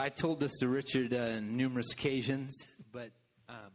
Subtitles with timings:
[0.00, 2.56] I told this to Richard uh, on numerous occasions,
[2.90, 3.10] but
[3.50, 3.70] um,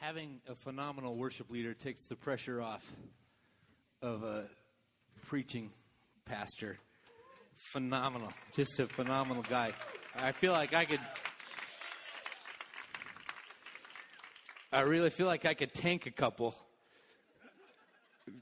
[0.00, 2.82] having a phenomenal worship leader takes the pressure off
[4.00, 4.46] of a
[5.26, 5.72] preaching
[6.24, 6.78] pastor.
[7.70, 9.72] Phenomenal, just a phenomenal guy.
[10.16, 11.00] I feel like I could.
[14.72, 16.54] I really feel like I could tank a couple.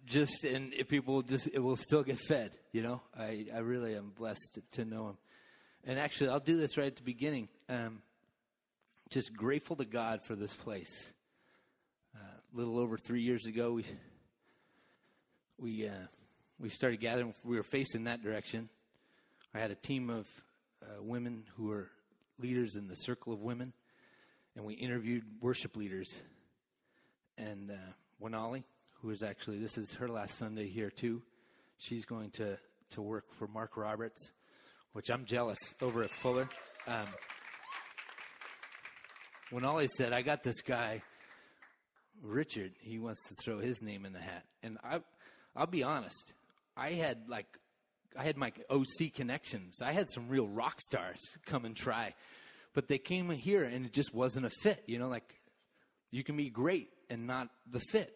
[0.05, 2.53] Just and people just it will still get fed.
[2.71, 5.17] You know, I I really am blessed to, to know him.
[5.89, 7.49] And actually, I'll do this right at the beginning.
[7.69, 8.03] Um,
[9.09, 11.13] just grateful to God for this place.
[12.13, 12.19] Uh,
[12.53, 13.85] a little over three years ago, we
[15.61, 16.09] we uh,
[16.59, 17.35] we started gathering.
[17.45, 18.69] We were facing that direction.
[19.55, 20.27] I had a team of
[20.83, 21.89] uh, women who were
[22.41, 23.73] leaders in the circle of women,
[24.57, 26.13] and we interviewed worship leaders.
[27.39, 27.75] And uh,
[28.21, 28.65] Wanali,
[29.03, 31.23] who is actually this is her last Sunday here too.
[31.79, 32.59] She's going to
[32.91, 34.33] to work for Mark Roberts
[34.93, 36.49] which I'm jealous over at Fuller.
[36.87, 37.07] Um,
[39.51, 41.03] when Ollie said, I got this guy,
[42.23, 44.45] Richard, he wants to throw his name in the hat.
[44.63, 45.01] And I,
[45.55, 46.35] I'll be honest,
[46.77, 47.47] I had like,
[48.17, 49.81] I had my OC connections.
[49.83, 52.15] I had some real rock stars come and try,
[52.75, 54.83] but they came here and it just wasn't a fit.
[54.87, 55.35] You know, like
[56.11, 58.13] you can be great and not the fit.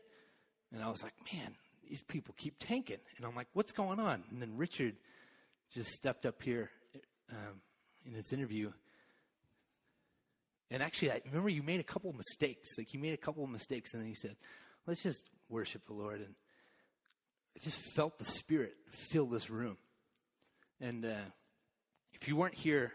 [0.73, 1.55] And I was like, man,
[1.89, 2.99] these people keep tanking.
[3.17, 4.25] And I'm like, what's going on?
[4.31, 4.95] And then Richard
[5.73, 6.71] just stepped up here
[7.31, 7.61] um,
[8.05, 8.73] in his interview.
[10.71, 12.69] And actually, I remember you made a couple of mistakes.
[12.79, 14.37] Like, you made a couple of mistakes, and then you said,
[14.87, 16.21] let's just worship the Lord.
[16.21, 16.35] And
[17.57, 18.75] I just felt the Spirit
[19.11, 19.77] fill this room.
[20.81, 21.29] And uh,
[22.15, 22.93] if you weren't here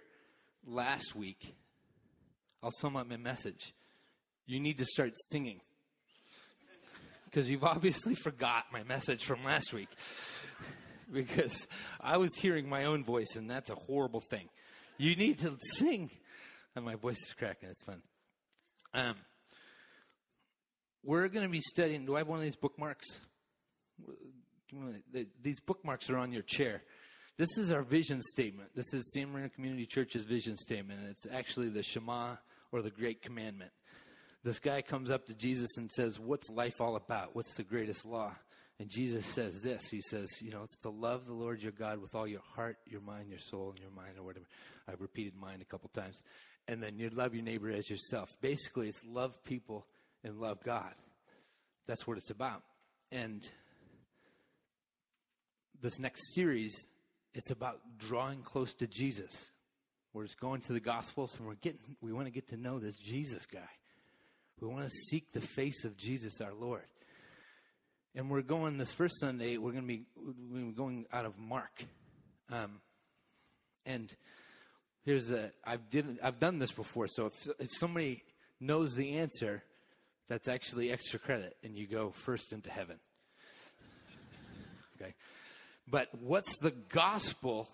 [0.65, 1.55] last week,
[2.63, 3.73] I'll sum up my message.
[4.47, 5.59] You need to start singing.
[7.25, 9.89] Because you've obviously forgot my message from last week
[11.15, 11.67] because
[11.99, 14.49] I was hearing my own voice, and that's a horrible thing.
[14.97, 16.11] You need to sing.
[16.75, 17.69] And my voice is cracking.
[17.69, 18.01] It's fun.
[18.93, 19.15] Um,
[21.03, 22.05] we're going to be studying.
[22.05, 23.07] Do I have one of these bookmarks?
[25.41, 26.83] These bookmarks are on your chair.
[27.37, 28.69] This is our vision statement.
[28.75, 31.01] This is San Marino Community Church's vision statement.
[31.09, 32.35] It's actually the Shema
[32.71, 33.71] or the Great Commandment.
[34.43, 37.35] This guy comes up to Jesus and says, What's life all about?
[37.35, 38.35] What's the greatest law?
[38.79, 42.01] And Jesus says this He says, you know, it's to love the Lord your God
[42.01, 44.45] with all your heart, your mind, your soul, and your mind, or whatever.
[44.87, 46.21] I've repeated mind a couple times.
[46.67, 48.35] And then you love your neighbor as yourself.
[48.41, 49.85] Basically, it's love people
[50.23, 50.93] and love God.
[51.87, 52.63] That's what it's about.
[53.11, 53.43] And
[55.81, 56.87] this next series,
[57.33, 59.51] it's about drawing close to Jesus.
[60.13, 62.79] We're just going to the Gospels and we're getting, we want to get to know
[62.79, 63.69] this Jesus guy.
[64.59, 66.85] We want to seek the face of Jesus our Lord.
[68.17, 70.05] And we're going this first Sunday, we're going to be
[70.49, 71.83] we're going out of Mark.
[72.49, 72.79] Um,
[73.85, 74.15] and
[75.03, 78.23] here's a I've did I've done this before, so if if somebody
[78.61, 79.63] knows the answer,
[80.29, 82.99] that's actually extra credit, and you go first into heaven.
[84.95, 85.13] Okay,
[85.85, 87.67] but what's the gospel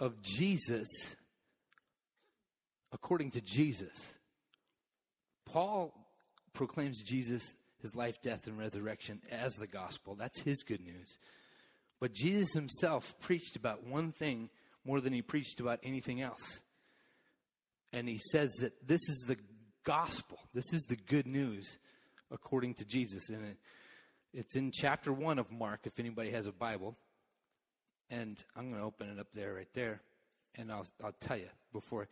[0.00, 0.88] of Jesus
[2.90, 4.14] according to Jesus?
[5.46, 5.94] Paul
[6.52, 10.14] proclaims Jesus his life, death, and resurrection as the gospel.
[10.14, 11.18] That's his good news.
[12.00, 14.50] But Jesus himself preached about one thing
[14.84, 16.60] more than he preached about anything else.
[17.92, 19.36] And he says that this is the
[19.84, 21.78] gospel, this is the good news
[22.30, 23.28] according to Jesus.
[23.30, 23.56] And it,
[24.34, 26.96] it's in chapter 1 of Mark, if anybody has a Bible.
[28.10, 30.00] And I'm going to open it up there, right there.
[30.54, 32.08] And I'll, I'll tell you before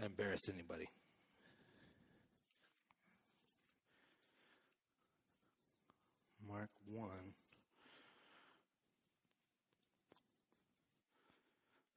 [0.00, 0.88] I embarrass anybody.
[6.48, 7.08] Mark 1.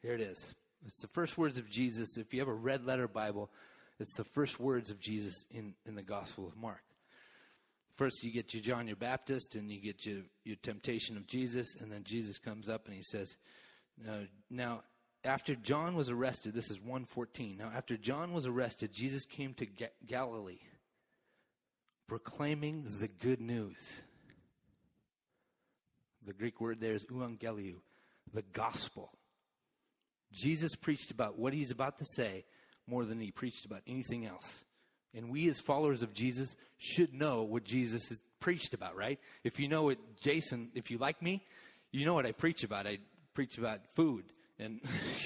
[0.01, 0.55] Here it is.
[0.85, 2.17] It's the first words of Jesus.
[2.17, 3.49] If you have a red letter Bible,
[3.99, 6.81] it's the first words of Jesus in, in the Gospel of Mark.
[7.97, 11.75] First, you get your John your Baptist, and you get your, your temptation of Jesus,
[11.79, 13.37] and then Jesus comes up and he says,
[14.09, 14.81] uh, Now,
[15.23, 17.57] after John was arrested, this is 114.
[17.57, 20.61] Now, after John was arrested, Jesus came to Ga- Galilee
[22.07, 23.77] proclaiming the good news
[26.25, 27.75] the Greek word there is euangeliou,
[28.33, 29.11] the gospel.
[30.31, 32.45] Jesus preached about what he's about to say
[32.87, 34.63] more than he preached about anything else.
[35.13, 39.19] And we, as followers of Jesus, should know what Jesus has preached about, right?
[39.43, 41.43] If you know what Jason, if you like me,
[41.91, 42.87] you know what I preach about.
[42.87, 42.99] I
[43.33, 44.23] preach about food
[44.61, 44.79] And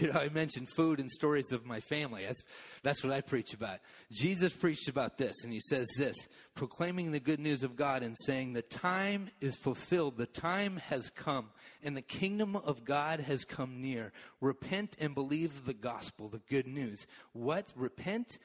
[0.00, 2.24] you know, I mentioned food and stories of my family.
[2.26, 2.42] That's
[2.82, 3.78] that's what I preach about.
[4.10, 6.16] Jesus preached about this, and he says this:
[6.54, 11.08] proclaiming the good news of God and saying, "The time is fulfilled, the time has
[11.10, 11.50] come,
[11.82, 14.12] and the kingdom of God has come near.
[14.40, 17.06] Repent and believe the gospel, the good news.
[17.32, 17.72] What?
[17.76, 18.38] Repent."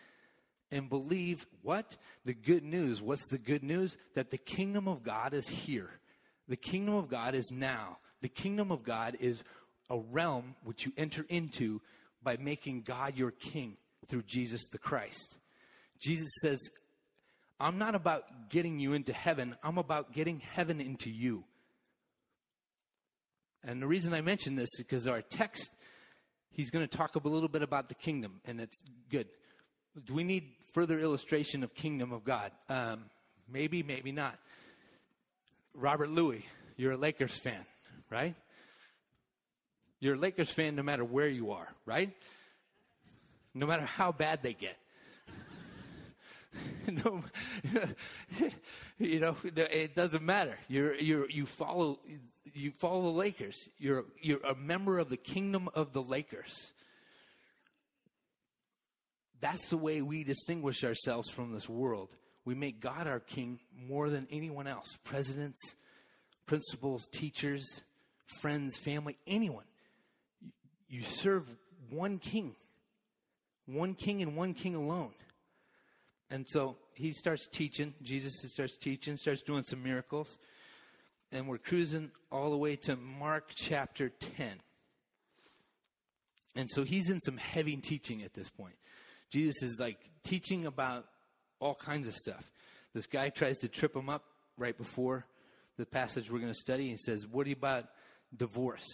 [0.71, 1.97] And believe what?
[2.25, 3.01] The good news.
[3.01, 3.97] What's the good news?
[4.13, 5.89] That the kingdom of God is here.
[6.47, 7.97] The kingdom of God is now.
[8.21, 9.43] The kingdom of God is
[9.89, 11.81] a realm which you enter into
[12.21, 13.77] by making God your king
[14.07, 15.37] through Jesus the Christ.
[15.99, 16.59] Jesus says,
[17.59, 21.43] I'm not about getting you into heaven, I'm about getting heaven into you.
[23.63, 25.69] And the reason I mention this is because our text,
[26.51, 29.27] he's going to talk a little bit about the kingdom, and it's good.
[30.05, 32.51] Do we need further illustration of kingdom of God?
[32.69, 33.05] Um,
[33.51, 34.39] maybe, maybe not.
[35.73, 36.45] Robert Louis,
[36.77, 37.65] you're a Lakers fan,
[38.09, 38.35] right?
[39.99, 42.15] You're a Lakers fan no matter where you are, right?
[43.53, 44.77] No matter how bad they get.
[46.87, 47.23] no,
[48.97, 50.57] you know, it doesn't matter.
[50.67, 51.99] You're, you're, you follow,
[52.53, 53.69] you follow the Lakers.
[53.77, 56.71] You're, you're a member of the kingdom of the Lakers.
[59.41, 62.15] That's the way we distinguish ourselves from this world.
[62.45, 64.97] We make God our king more than anyone else.
[65.03, 65.59] Presidents,
[66.45, 67.81] principals, teachers,
[68.41, 69.65] friends, family, anyone
[70.89, 71.43] you serve
[71.89, 72.55] one king,
[73.65, 75.11] one king and one king alone.
[76.31, 80.37] And so he starts teaching, Jesus starts teaching, starts doing some miracles.
[81.31, 84.61] And we're cruising all the way to Mark chapter 10.
[86.55, 88.75] And so he's in some heavy teaching at this point.
[89.31, 91.05] Jesus is like teaching about
[91.59, 92.51] all kinds of stuff.
[92.93, 94.23] This guy tries to trip him up
[94.57, 95.25] right before
[95.77, 96.89] the passage we're going to study.
[96.89, 97.85] He says, What about
[98.35, 98.87] divorce?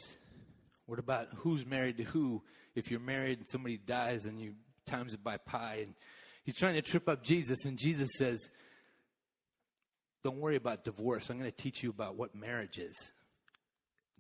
[0.85, 2.43] What about who's married to who?
[2.75, 4.53] If you're married and somebody dies and you
[4.85, 5.95] times it by pi, and
[6.43, 8.49] he's trying to trip up Jesus, and Jesus says,
[10.23, 11.29] Don't worry about divorce.
[11.29, 12.95] I'm going to teach you about what marriage is.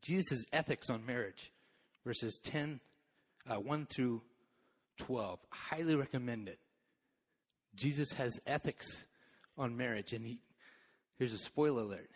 [0.01, 1.51] Jesus' ethics on marriage,
[2.05, 2.79] verses 10,
[3.49, 4.21] uh, 1 through
[4.99, 5.39] 12.
[5.49, 6.59] Highly recommend it.
[7.75, 8.85] Jesus has ethics
[9.57, 10.39] on marriage, and he,
[11.17, 12.09] here's a spoiler alert.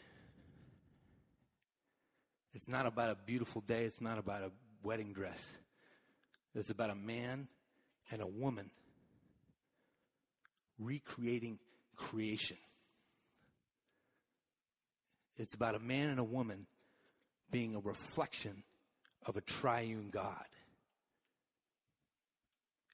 [2.54, 3.84] It's not about a beautiful day.
[3.84, 4.52] It's not about a
[4.84, 5.46] wedding dress.
[6.56, 7.48] It's about a man
[8.12, 8.72] and a woman
[10.80, 11.60] recreating
[11.96, 12.58] creation.
[15.38, 16.66] It's about a man and a woman
[17.52, 18.64] being a reflection
[19.26, 20.46] of a triune God.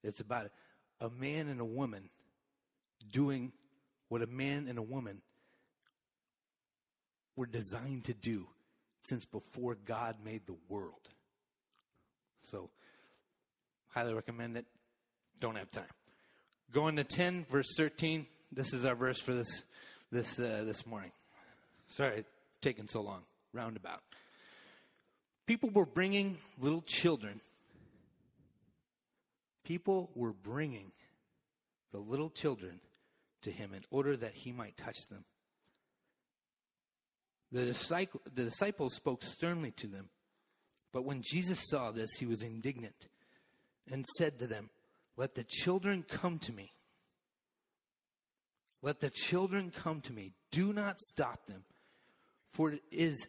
[0.03, 0.51] It's about
[0.99, 2.09] a man and a woman
[3.11, 3.51] doing
[4.09, 5.21] what a man and a woman
[7.35, 8.47] were designed to do
[9.07, 11.09] since before God made the world.
[12.51, 12.69] So,
[13.89, 14.65] highly recommend it.
[15.39, 15.83] Don't have time.
[16.71, 18.25] Going to 10, verse 13.
[18.51, 19.63] This is our verse for this
[20.11, 21.11] this uh, this morning.
[21.89, 22.29] Sorry, it's
[22.61, 23.23] taking so long.
[23.53, 24.01] Roundabout.
[25.45, 27.41] People were bringing little children.
[29.63, 30.91] People were bringing
[31.91, 32.79] the little children
[33.43, 35.23] to him in order that he might touch them.
[37.55, 40.09] The, disciple, the disciples spoke sternly to them.
[40.91, 43.07] But when Jesus saw this, he was indignant
[43.89, 44.71] and said to them,
[45.15, 46.73] Let the children come to me.
[48.81, 50.33] Let the children come to me.
[50.51, 51.63] Do not stop them.
[52.51, 53.25] For it is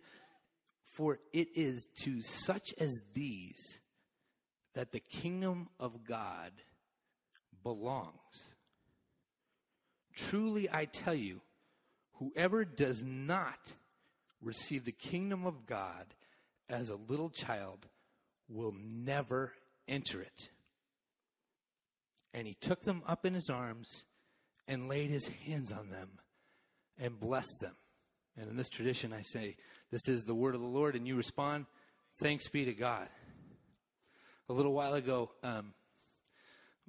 [0.96, 3.78] for it is to such as these
[4.75, 6.50] that the kingdom of God
[7.62, 8.11] belongs.
[10.16, 11.42] Truly I tell you,
[12.14, 13.76] whoever does not
[14.43, 16.14] receive the kingdom of God
[16.69, 17.87] as a little child
[18.49, 19.52] will never
[19.88, 20.49] enter it.
[22.35, 24.05] And he took them up in his arms
[24.69, 26.11] and laid his hands on them
[26.99, 27.75] and blessed them.
[28.37, 29.57] And in this tradition, I say,
[29.90, 31.66] This is the word of the Lord, and you respond,
[32.21, 33.09] Thanks be to God.
[34.49, 35.73] A little while ago, um,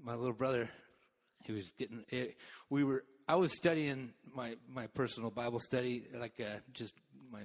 [0.01, 0.70] my little brother,
[1.44, 2.27] he was getting, eh,
[2.70, 6.94] we were, I was studying my, my personal Bible study, like uh, just
[7.31, 7.41] my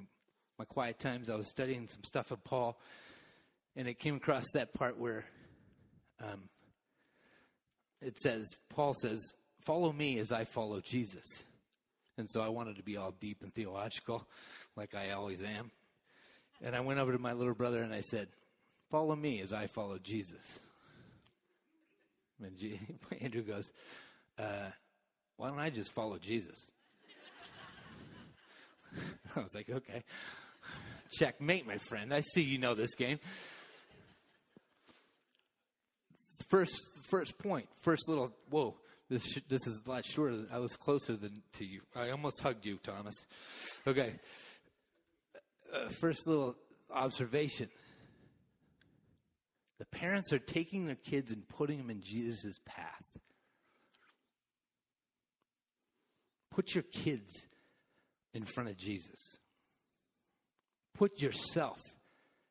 [0.58, 2.78] my quiet times, I was studying some stuff of Paul,
[3.74, 5.24] and it came across that part where
[6.22, 6.42] um,
[8.00, 9.20] it says, Paul says,
[9.64, 11.26] "Follow me as I follow Jesus."
[12.18, 14.28] And so I wanted to be all deep and theological,
[14.76, 15.70] like I always am.
[16.60, 18.28] And I went over to my little brother and I said,
[18.90, 20.60] "Follow me as I follow Jesus."
[22.40, 22.56] And
[23.20, 23.72] Andrew goes,
[24.38, 24.70] uh,
[25.36, 26.70] "Why don't I just follow Jesus?"
[29.36, 30.04] I was like, okay.
[31.18, 32.12] Checkmate, my friend.
[32.12, 33.18] I see you know this game.
[36.52, 38.76] first first point, first little whoa.
[39.08, 40.36] This sh- this is a lot shorter.
[40.36, 41.80] Than, I was closer than to you.
[41.96, 43.14] I almost hugged you, Thomas.
[43.86, 44.14] Okay.
[45.74, 46.54] Uh, first little
[46.90, 47.68] observation.
[49.78, 53.18] The parents are taking their kids and putting them in Jesus' path.
[56.50, 57.46] Put your kids
[58.34, 59.38] in front of Jesus.
[60.94, 61.78] Put yourself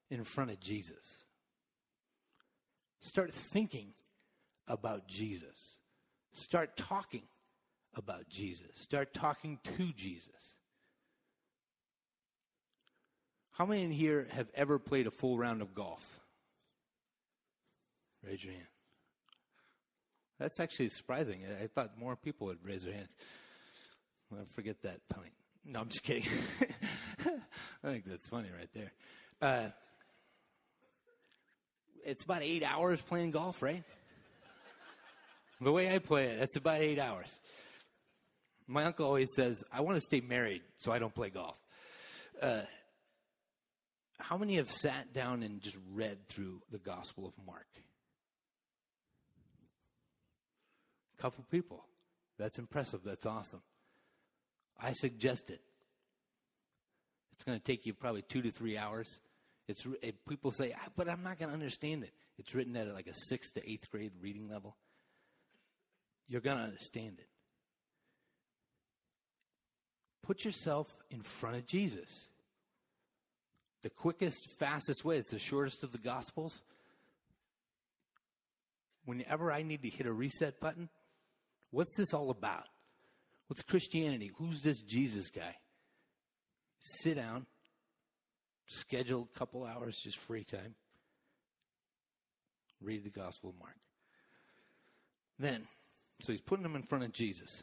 [0.10, 1.26] in front of Jesus.
[3.00, 3.94] Start thinking
[4.68, 5.78] about Jesus.
[6.34, 7.24] Start talking
[7.96, 8.70] about Jesus.
[8.74, 10.56] Start talking to Jesus.
[13.52, 16.20] How many in here have ever played a full round of golf?
[18.26, 18.66] Raise your hand.
[20.40, 21.44] That's actually surprising.
[21.46, 23.12] I, I thought more people would raise their hands.
[24.32, 25.34] Well, forget that point.
[25.66, 26.24] No, I'm just kidding.
[27.84, 28.92] I think that's funny right there.
[29.42, 29.70] Uh,
[32.04, 33.84] it's about eight hours playing golf, right?
[35.62, 37.40] the way I play it, that's about eight hours.
[38.68, 41.60] My uncle always says, I want to stay married so I don't play golf.
[42.42, 42.62] Uh,
[44.18, 47.68] how many have sat down and just read through the Gospel of Mark?
[51.18, 51.84] A couple people.
[52.40, 53.02] That's impressive.
[53.04, 53.62] That's awesome.
[54.82, 55.62] I suggest it.
[57.34, 59.20] It's going to take you probably two to three hours.
[59.68, 62.12] It's it, people say, ah, but I'm not going to understand it.
[62.38, 64.76] It's written at like a sixth to eighth grade reading level.
[66.28, 67.28] You're going to understand it.
[70.24, 72.30] Put yourself in front of Jesus.
[73.82, 76.62] The quickest, fastest way, it's the shortest of the Gospels.
[79.06, 80.90] Whenever I need to hit a reset button,
[81.72, 82.66] what's this all about?
[83.52, 84.32] What's Christianity?
[84.38, 85.58] Who's this Jesus guy?
[86.80, 87.48] Sit down,
[88.70, 90.74] schedule a couple hours, just free time.
[92.80, 93.76] Read the Gospel of Mark.
[95.38, 95.68] Then,
[96.22, 97.62] so he's putting them in front of Jesus.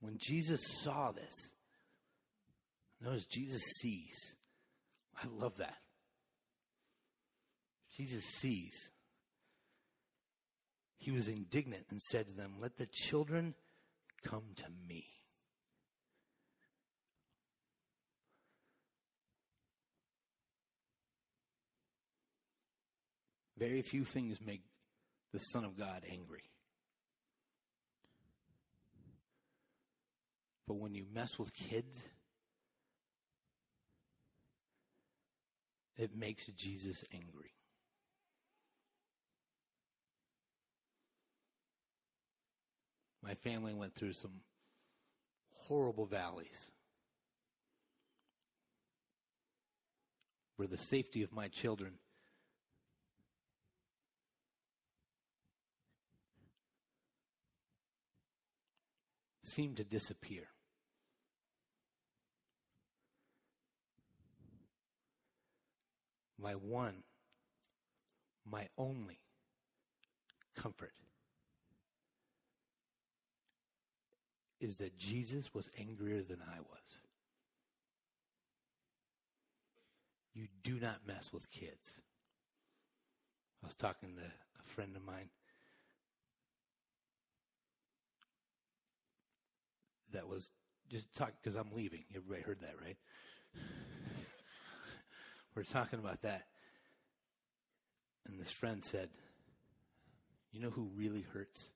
[0.00, 1.34] When Jesus saw this,
[3.02, 4.16] notice Jesus sees.
[5.22, 5.76] I love that.
[7.94, 8.72] Jesus sees.
[11.04, 13.52] He was indignant and said to them, Let the children
[14.22, 15.04] come to me.
[23.58, 24.62] Very few things make
[25.34, 26.44] the Son of God angry.
[30.66, 32.02] But when you mess with kids,
[35.98, 37.53] it makes Jesus angry.
[43.24, 44.42] My family went through some
[45.54, 46.70] horrible valleys
[50.56, 51.92] where the safety of my children
[59.44, 60.42] seemed to disappear.
[66.38, 67.04] My one,
[68.44, 69.20] my only
[70.54, 70.92] comfort
[74.64, 76.98] is that Jesus was angrier than I was.
[80.32, 81.90] You do not mess with kids.
[83.62, 85.28] I was talking to a friend of mine
[90.14, 90.50] that was
[90.88, 92.04] just talking because I'm leaving.
[92.16, 92.96] Everybody heard that, right?
[95.54, 96.46] We're talking about that.
[98.26, 99.10] And this friend said,
[100.52, 101.68] You know who really hurts?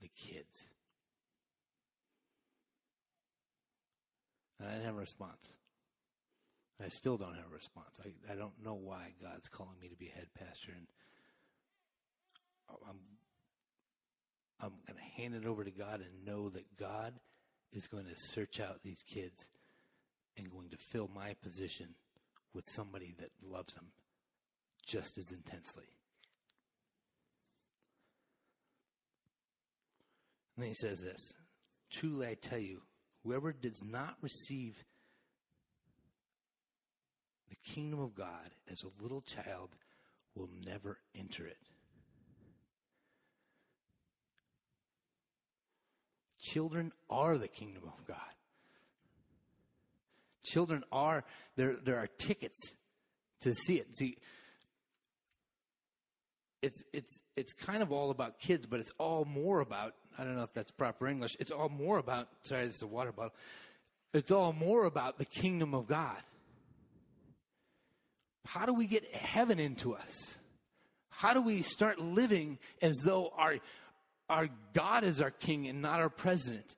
[0.00, 0.68] The kids.
[4.60, 5.48] And I didn't have a response.
[6.82, 8.00] I still don't have a response.
[8.04, 10.86] I, I don't know why God's calling me to be a head pastor, and
[12.88, 12.98] I'm
[14.60, 17.14] I'm going to hand it over to God and know that God
[17.72, 19.46] is going to search out these kids
[20.36, 21.94] and going to fill my position
[22.54, 23.86] with somebody that loves them
[24.84, 25.84] just as intensely.
[30.56, 31.32] And then he says this
[31.90, 32.82] Truly I tell you,
[33.24, 34.76] whoever does not receive
[37.48, 39.70] the kingdom of God as a little child
[40.34, 41.58] will never enter it.
[46.40, 48.16] Children are the kingdom of God.
[50.44, 51.24] Children are,
[51.56, 52.72] there, there are tickets
[53.42, 53.94] to see it.
[53.96, 54.16] See,
[56.62, 60.34] it's, it's, it's kind of all about kids, but it's all more about, I don't
[60.34, 63.32] know if that's proper English, it's all more about, sorry, this is a water bottle.
[64.12, 66.16] It's all more about the kingdom of God.
[68.46, 70.38] How do we get heaven into us?
[71.10, 73.56] How do we start living as though our,
[74.28, 76.74] our God is our king and not our president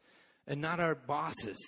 [0.47, 1.59] and not our bosses?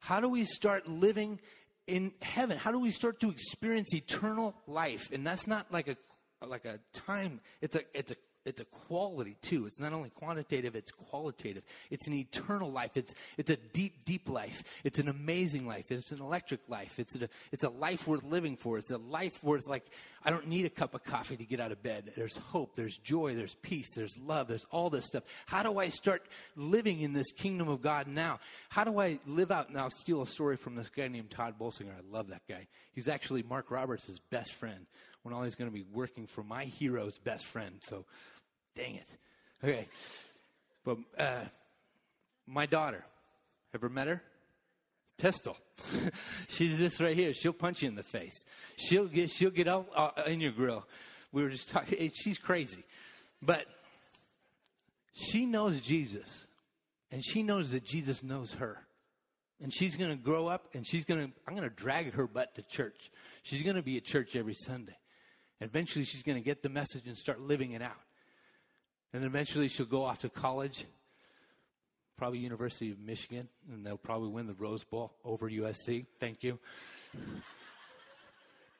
[0.00, 1.40] How do we start living
[1.86, 2.58] in heaven?
[2.58, 5.10] How do we start to experience eternal life?
[5.12, 5.96] And that's not like a
[6.44, 7.40] like a time.
[7.60, 9.66] It's a it's a it's a quality too.
[9.66, 11.62] It's not only quantitative, it's qualitative.
[11.90, 12.96] It's an eternal life.
[12.96, 14.62] It's it's a deep, deep life.
[14.84, 15.90] It's an amazing life.
[15.90, 16.98] It's an electric life.
[16.98, 18.78] It's a it's a life worth living for.
[18.78, 19.84] It's a life worth like
[20.24, 22.12] I don't need a cup of coffee to get out of bed.
[22.16, 25.24] There's hope, there's joy, there's peace, there's love, there's all this stuff.
[25.46, 26.22] How do I start
[26.56, 28.40] living in this kingdom of God now?
[28.68, 29.88] How do I live out now?
[29.88, 31.92] Steal a story from this guy named Tod Bolsinger.
[31.92, 32.66] I love that guy.
[32.92, 34.86] He's actually Mark Roberts' best friend.
[35.22, 37.76] When all he's going to be working for my hero's best friend.
[37.82, 38.06] So
[38.74, 39.08] Dang it.
[39.62, 39.88] Okay.
[40.84, 41.44] But uh,
[42.46, 43.04] my daughter,
[43.74, 44.22] ever met her?
[45.18, 45.56] Pistol.
[46.48, 47.32] She's this right here.
[47.32, 48.44] She'll punch you in the face.
[48.76, 50.84] She'll get she'll get out uh, in your grill.
[51.30, 52.10] We were just talking.
[52.14, 52.84] She's crazy,
[53.40, 53.66] but
[55.12, 56.46] she knows Jesus,
[57.10, 58.78] and she knows that Jesus knows her.
[59.60, 61.32] And she's going to grow up, and she's going to.
[61.46, 63.10] I'm going to drag her butt to church.
[63.44, 64.96] She's going to be at church every Sunday.
[65.60, 68.00] And eventually, she's going to get the message and start living it out.
[69.12, 70.86] And eventually she'll go off to college,
[72.16, 76.06] probably University of Michigan, and they'll probably win the Rose Bowl over USC.
[76.18, 76.58] Thank you.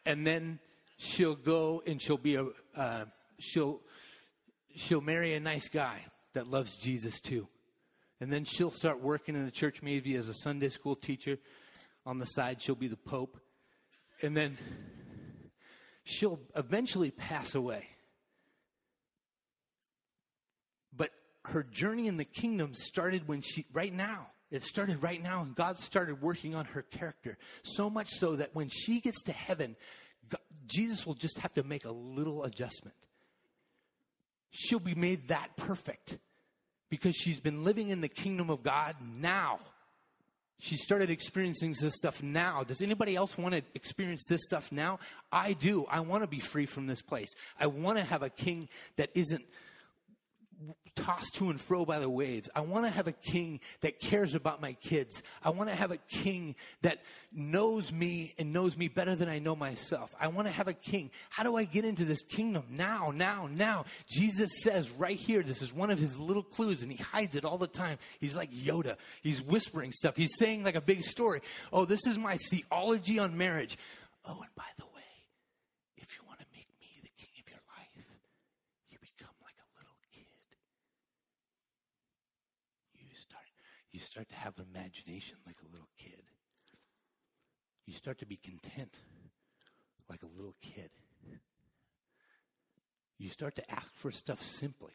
[0.06, 0.58] and then
[0.96, 2.46] she'll go and she'll be a
[2.76, 3.04] uh,
[3.38, 3.80] she'll
[4.74, 6.00] she'll marry a nice guy
[6.34, 7.46] that loves Jesus too.
[8.20, 11.38] And then she'll start working in the church, maybe as a Sunday school teacher.
[12.06, 13.36] On the side, she'll be the Pope.
[14.22, 14.56] And then
[16.04, 17.88] she'll eventually pass away.
[21.44, 25.54] Her journey in the kingdom started when she, right now, it started right now, and
[25.56, 27.38] God started working on her character.
[27.64, 29.76] So much so that when she gets to heaven,
[30.28, 32.96] God, Jesus will just have to make a little adjustment.
[34.50, 36.18] She'll be made that perfect
[36.90, 39.58] because she's been living in the kingdom of God now.
[40.61, 42.62] She started experiencing this stuff now.
[42.62, 45.00] Does anybody else want to experience this stuff now?
[45.32, 45.87] I do.
[45.87, 47.30] I want to be free from this place.
[47.58, 49.43] I want to have a king that isn't
[50.94, 52.48] tossed to and fro by the waves.
[52.54, 55.22] I want to have a king that cares about my kids.
[55.42, 56.98] I want to have a king that
[57.32, 60.14] knows me and knows me better than I know myself.
[60.20, 61.10] I want to have a king.
[61.30, 62.64] How do I get into this kingdom?
[62.70, 63.86] Now, now, now.
[64.10, 67.44] Jesus says right here, this is one of his little clues and he hides it
[67.44, 67.98] all the time.
[68.20, 68.96] He's like Yoda.
[69.22, 70.16] He's whispering stuff.
[70.16, 71.40] He's saying like a big story.
[71.72, 73.78] Oh, this is my theology on marriage.
[74.26, 74.92] Oh, and by the way,
[83.92, 86.23] you start to have imagination like a little kid.
[87.86, 88.99] You start to be content
[90.08, 90.91] like a little kid.
[93.19, 94.95] You start to ask for stuff simply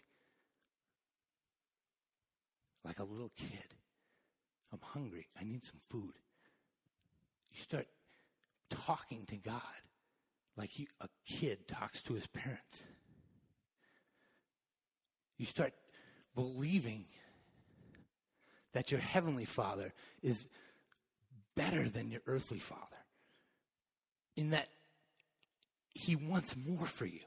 [2.84, 3.74] like a little kid.
[4.72, 5.28] I'm hungry.
[5.40, 6.14] I need some food.
[7.52, 7.88] You start
[8.70, 9.62] talking to God
[10.58, 12.84] like you, a kid talks to his parents.
[15.38, 15.74] You start
[16.36, 17.06] believing
[18.78, 20.46] that your heavenly father is
[21.56, 22.84] better than your earthly father
[24.36, 24.68] in that
[25.96, 27.22] he wants more for you.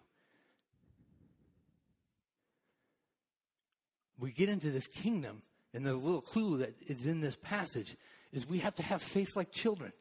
[4.16, 5.42] We get into this kingdom,
[5.74, 7.96] and the little clue that is in this passage
[8.32, 9.92] is we have to have faith like children.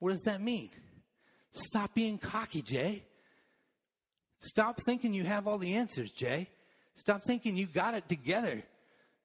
[0.00, 0.70] What does that mean?
[1.52, 3.04] Stop being cocky, Jay.
[4.40, 6.48] Stop thinking you have all the answers, Jay.
[6.96, 8.64] Stop thinking you got it together.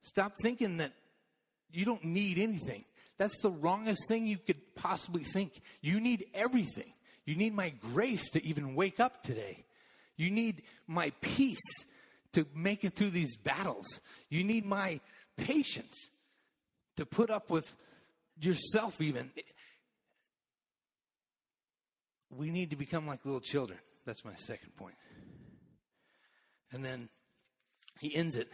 [0.05, 0.93] Stop thinking that
[1.71, 2.85] you don't need anything.
[3.17, 5.61] That's the wrongest thing you could possibly think.
[5.81, 6.93] You need everything.
[7.25, 9.65] You need my grace to even wake up today.
[10.15, 11.57] You need my peace
[12.33, 13.85] to make it through these battles.
[14.29, 14.99] You need my
[15.37, 16.07] patience
[16.97, 17.65] to put up with
[18.39, 19.31] yourself, even.
[22.29, 23.79] We need to become like little children.
[24.05, 24.95] That's my second point.
[26.71, 27.09] And then
[27.99, 28.49] he ends it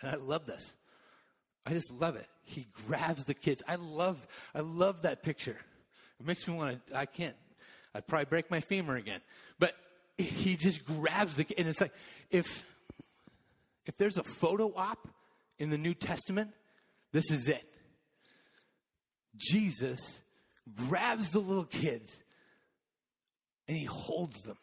[0.00, 0.74] and I love this.
[1.64, 2.26] I just love it.
[2.42, 3.62] He grabs the kids.
[3.66, 5.58] I love, I love that picture.
[6.20, 7.34] It makes me want to, I can't,
[7.94, 9.20] I'd probably break my femur again.
[9.58, 9.74] But
[10.16, 11.46] he just grabs the.
[11.58, 11.92] And it's like,
[12.30, 12.46] if,
[13.84, 15.08] if there's a photo op
[15.58, 16.50] in the New Testament,
[17.12, 17.64] this is it.
[19.36, 20.22] Jesus
[20.88, 22.10] grabs the little kids
[23.68, 24.56] and he holds them.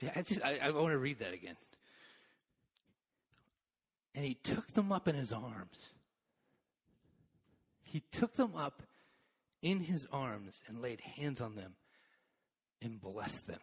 [0.00, 1.56] Yeah, I just I, I want to read that again.
[4.14, 5.90] And he took them up in his arms.
[7.82, 8.82] He took them up
[9.62, 11.74] in his arms and laid hands on them
[12.82, 13.60] and blessed them.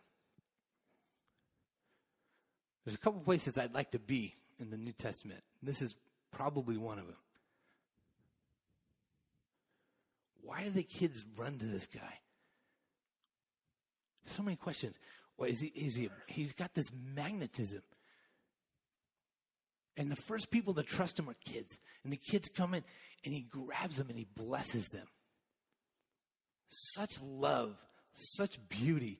[2.83, 5.41] There's a couple places I'd like to be in the New Testament.
[5.61, 5.95] This is
[6.31, 7.17] probably one of them.
[10.41, 12.19] Why do the kids run to this guy?
[14.25, 14.97] So many questions.
[15.37, 17.81] Well, is he, is he, he's got this magnetism.
[20.01, 21.77] And the first people to trust him are kids.
[22.03, 22.83] And the kids come in
[23.23, 25.05] and he grabs them and he blesses them.
[26.69, 27.75] Such love,
[28.15, 29.19] such beauty,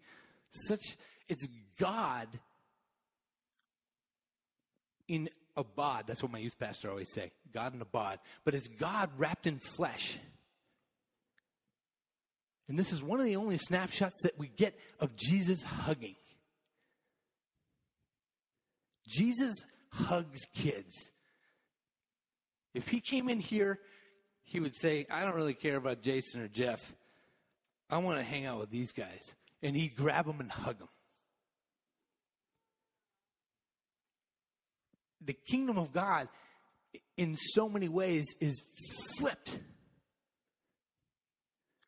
[0.49, 0.97] such,
[1.29, 1.45] it's
[1.77, 2.27] God
[5.07, 6.05] in a bod.
[6.07, 7.31] That's what my youth pastor always say.
[7.53, 8.17] God in a bod.
[8.43, 10.17] But it's God wrapped in flesh.
[12.67, 16.15] And this is one of the only snapshots that we get of Jesus hugging.
[19.07, 19.53] Jesus
[19.91, 21.11] hugs kids.
[22.73, 23.79] If he came in here,
[24.43, 26.79] he would say, I don't really care about Jason or Jeff.
[27.89, 29.21] I want to hang out with these guys.
[29.61, 30.87] And he'd grab them and hug them.
[35.23, 36.29] The kingdom of God,
[37.15, 38.59] in so many ways, is
[39.17, 39.59] flipped.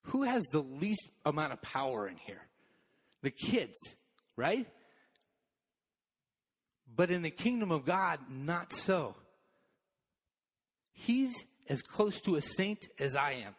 [0.08, 2.42] Who has the least amount of power in here?
[3.24, 3.74] The kids,
[4.36, 4.68] right?
[6.96, 9.16] But in the kingdom of God, not so.
[10.92, 13.56] He's as close to a saint as I am.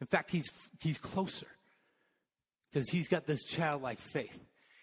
[0.00, 0.50] In fact, he's,
[0.80, 1.46] he's closer
[2.70, 4.38] because he's got this childlike faith.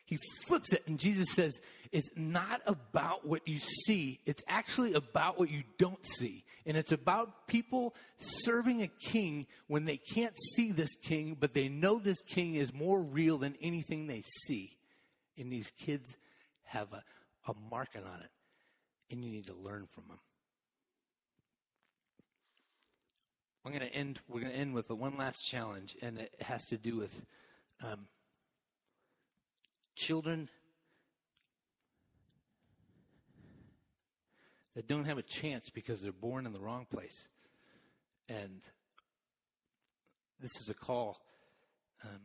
[0.05, 0.17] He
[0.47, 5.51] flips it, and Jesus says, It's not about what you see, it's actually about what
[5.51, 6.45] you don't see.
[6.65, 11.67] And it's about people serving a king when they can't see this king, but they
[11.67, 14.78] know this king is more real than anything they see.
[15.39, 16.17] And these kids
[16.65, 17.03] have a,
[17.49, 18.29] a marking on it,
[19.09, 20.19] and you need to learn from them.
[23.65, 24.19] I'm going to end.
[24.27, 27.25] We're going to end with one last challenge, and it has to do with
[27.83, 28.07] um,
[29.95, 30.49] children
[34.75, 37.27] that don't have a chance because they're born in the wrong place.
[38.27, 38.61] And
[40.39, 41.19] this is a call
[42.03, 42.21] um,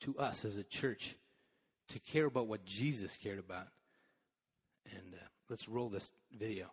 [0.00, 1.14] to us as a church
[1.88, 3.68] to care about what Jesus cared about.
[4.90, 6.66] And uh, let's roll this video.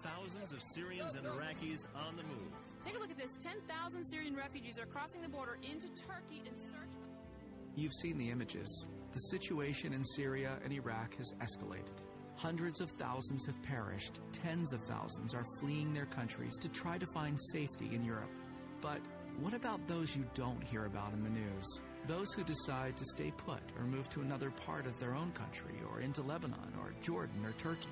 [0.00, 2.52] Thousands of Syrians and Iraqis on the move.
[2.82, 6.56] Take a look at this 10,000 Syrian refugees are crossing the border into Turkey in
[6.56, 7.08] search of.
[7.76, 8.86] You've seen the images.
[9.12, 12.02] The situation in Syria and Iraq has escalated.
[12.36, 14.20] Hundreds of thousands have perished.
[14.32, 18.30] Tens of thousands are fleeing their countries to try to find safety in Europe.
[18.80, 19.00] But
[19.40, 21.80] what about those you don't hear about in the news?
[22.06, 25.74] Those who decide to stay put or move to another part of their own country
[25.90, 27.88] or into Lebanon or Jordan or Turkey.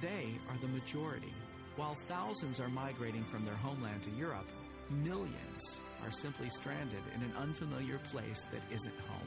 [0.00, 1.32] They are the majority.
[1.76, 4.48] While thousands are migrating from their homeland to Europe,
[4.90, 9.21] millions are simply stranded in an unfamiliar place that isn't home.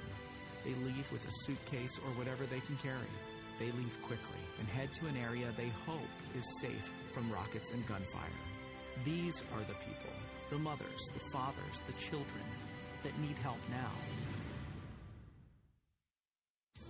[0.65, 3.13] They leave with a suitcase or whatever they can carry.
[3.59, 7.87] They leave quickly and head to an area they hope is safe from rockets and
[7.87, 8.41] gunfire.
[9.03, 10.11] These are the people,
[10.49, 12.43] the mothers, the fathers, the children
[13.03, 13.91] that need help now.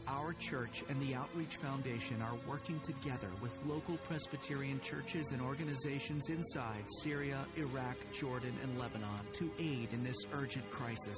[0.07, 6.29] Our church and the Outreach Foundation are working together with local Presbyterian churches and organizations
[6.29, 11.17] inside Syria, Iraq, Jordan, and Lebanon to aid in this urgent crisis.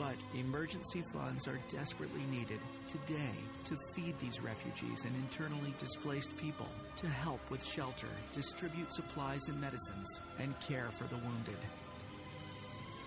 [0.00, 2.58] But emergency funds are desperately needed
[2.88, 9.46] today to feed these refugees and internally displaced people, to help with shelter, distribute supplies
[9.48, 11.58] and medicines, and care for the wounded.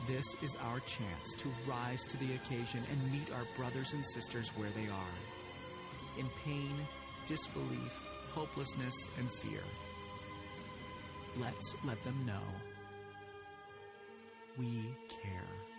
[0.07, 4.49] This is our chance to rise to the occasion and meet our brothers and sisters
[4.49, 6.75] where they are in pain,
[7.25, 9.63] disbelief, hopelessness, and fear.
[11.41, 12.43] Let's let them know
[14.59, 15.72] we care.